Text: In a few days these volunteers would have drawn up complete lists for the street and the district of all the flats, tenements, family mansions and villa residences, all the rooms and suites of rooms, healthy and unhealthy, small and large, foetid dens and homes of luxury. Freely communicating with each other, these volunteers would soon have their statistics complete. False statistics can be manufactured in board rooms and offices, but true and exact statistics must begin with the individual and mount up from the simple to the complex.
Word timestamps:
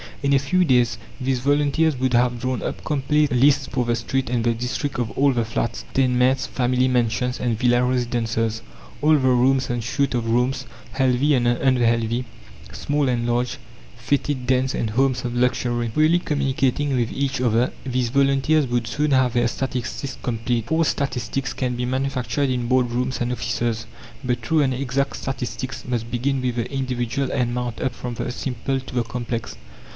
In 0.23 0.33
a 0.33 0.39
few 0.39 0.65
days 0.65 0.97
these 1.19 1.39
volunteers 1.39 1.97
would 1.97 2.13
have 2.13 2.39
drawn 2.39 2.61
up 2.63 2.83
complete 2.83 3.31
lists 3.31 3.67
for 3.67 3.85
the 3.85 3.95
street 3.95 4.29
and 4.29 4.43
the 4.43 4.53
district 4.53 4.99
of 4.99 5.11
all 5.11 5.31
the 5.31 5.45
flats, 5.45 5.83
tenements, 5.93 6.45
family 6.45 6.87
mansions 6.87 7.39
and 7.39 7.57
villa 7.57 7.83
residences, 7.83 8.63
all 9.01 9.13
the 9.13 9.17
rooms 9.29 9.69
and 9.69 9.83
suites 9.83 10.13
of 10.15 10.29
rooms, 10.29 10.65
healthy 10.93 11.35
and 11.35 11.47
unhealthy, 11.47 12.25
small 12.71 13.09
and 13.09 13.27
large, 13.27 13.57
foetid 13.97 14.47
dens 14.47 14.75
and 14.75 14.91
homes 14.91 15.23
of 15.25 15.35
luxury. 15.35 15.89
Freely 15.89 16.19
communicating 16.19 16.95
with 16.95 17.11
each 17.11 17.39
other, 17.39 17.71
these 17.83 18.09
volunteers 18.09 18.67
would 18.67 18.87
soon 18.87 19.11
have 19.11 19.33
their 19.33 19.47
statistics 19.47 20.17
complete. 20.21 20.67
False 20.67 20.89
statistics 20.89 21.53
can 21.53 21.75
be 21.75 21.85
manufactured 21.85 22.49
in 22.49 22.67
board 22.67 22.91
rooms 22.91 23.21
and 23.21 23.31
offices, 23.31 23.85
but 24.23 24.41
true 24.41 24.61
and 24.61 24.73
exact 24.73 25.15
statistics 25.17 25.83
must 25.87 26.09
begin 26.11 26.41
with 26.41 26.55
the 26.55 26.71
individual 26.71 27.31
and 27.31 27.55
mount 27.55 27.79
up 27.81 27.93
from 27.93 28.15
the 28.15 28.31
simple 28.31 28.79
to 28.79 28.95
the 28.95 29.03
complex. 29.03 29.55